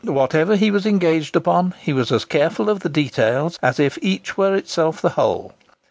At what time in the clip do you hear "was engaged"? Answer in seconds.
0.71-1.35